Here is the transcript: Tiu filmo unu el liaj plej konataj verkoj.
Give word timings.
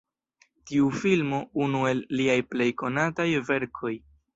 Tiu 0.71 0.87
filmo 1.01 1.43
unu 1.67 1.85
el 1.93 2.03
liaj 2.23 2.41
plej 2.55 2.71
konataj 2.85 3.33
verkoj. 3.53 3.99